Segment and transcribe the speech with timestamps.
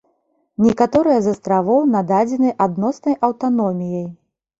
[0.67, 4.09] Некаторыя з астравоў нададзены адноснай аўтаноміяй.